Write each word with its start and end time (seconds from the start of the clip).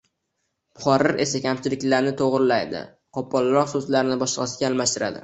Muharrir 0.77 1.19
esa 1.25 1.41
kamchiliklarni 1.43 2.13
to‘g‘rilaydi, 2.21 2.81
qo‘polroq 3.19 3.71
so‘zlarni 3.75 4.19
boshqasiga 4.25 4.71
almashtiradi 4.73 5.19